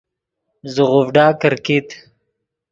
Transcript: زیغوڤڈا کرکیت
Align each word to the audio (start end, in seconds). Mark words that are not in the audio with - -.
زیغوڤڈا 0.73 1.25
کرکیت 1.41 1.87